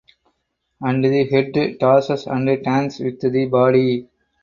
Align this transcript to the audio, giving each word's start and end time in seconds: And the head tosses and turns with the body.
And 0.81 1.05
the 1.05 1.25
head 1.29 1.77
tosses 1.79 2.25
and 2.25 2.63
turns 2.63 2.99
with 2.99 3.19
the 3.21 3.45
body. 3.45 4.07